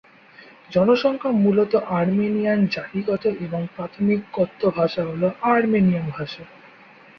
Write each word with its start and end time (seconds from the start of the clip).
জনসংখ্যা 0.71 1.31
মূলত 1.43 1.73
আর্মেনিয়ান 1.99 2.59
জাতিগত, 2.67 3.23
এবং 3.39 3.61
প্রাথমিক 3.75 4.19
কথ্য 4.33 4.61
ভাষা 4.77 5.01
হ'ল 5.05 5.23
আর্মেনিয়ান 5.51 6.05
ভাষা। 6.09 6.43